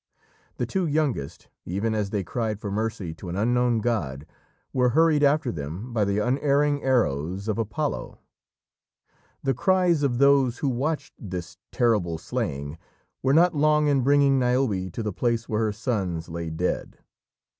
The 0.57 0.65
two 0.65 0.87
youngest, 0.87 1.47
even 1.63 1.93
as 1.93 2.09
they 2.09 2.23
cried 2.23 2.59
for 2.59 2.71
mercy 2.71 3.13
to 3.13 3.29
an 3.29 3.35
unknown 3.35 3.81
god, 3.81 4.25
were 4.73 4.89
hurried 4.97 5.21
after 5.21 5.51
them 5.51 5.93
by 5.93 6.05
the 6.05 6.17
unerring 6.17 6.81
arrows 6.81 7.47
of 7.47 7.59
Apollo. 7.59 8.17
The 9.43 9.53
cries 9.53 10.01
of 10.01 10.17
those 10.17 10.57
who 10.57 10.69
watched 10.69 11.13
this 11.19 11.57
terrible 11.71 12.17
slaying 12.17 12.79
were 13.21 13.31
not 13.31 13.53
long 13.53 13.85
in 13.89 14.01
bringing 14.01 14.39
Niobe 14.39 14.91
to 14.93 15.03
the 15.03 15.13
place 15.13 15.47
where 15.47 15.61
her 15.65 15.71
sons 15.71 16.29
lay 16.29 16.49
dead. 16.49 16.97